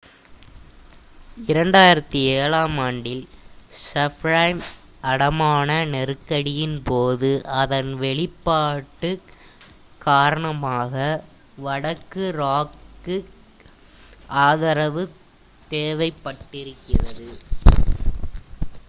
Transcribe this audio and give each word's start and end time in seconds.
2007 1.37 2.21
ஆம் 2.59 2.77
ஆண்டில் 2.77 3.21
சப்பிரைம் 3.83 4.61
அடமான 5.03 5.69
நெருக்கடியின் 5.91 6.79
போது 6.83 7.29
அதன் 7.59 7.91
வெளிப்பாடுக் 7.95 9.29
காரணமாக 10.01 10.95
வடக்கு 11.57 12.25
ராக்குக்கு 12.39 13.17
ஆதரவு 14.41 15.03
தேவைப்பட்டிருக்கிறது 15.71 17.29